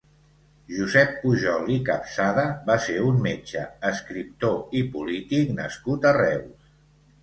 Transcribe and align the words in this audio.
Josep 0.77 1.11
Pujol 1.25 1.69
i 1.75 1.75
Capsada 1.91 2.47
va 2.71 2.79
ser 2.87 2.97
un 3.11 3.23
metge, 3.29 3.69
escriptor 3.93 4.77
i 4.83 4.85
polític 4.99 5.57
nascut 5.63 6.13
a 6.15 6.21
Reus. 6.25 6.79